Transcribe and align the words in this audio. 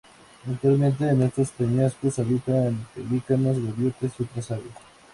Actualmente, 0.49 1.07
en 1.07 1.21
estos 1.21 1.51
peñascos 1.51 2.17
habitan 2.17 2.87
pelícanos, 2.95 3.63
gaviotas 3.63 4.19
y 4.19 4.23
otras 4.23 4.49
aves. 4.49 4.73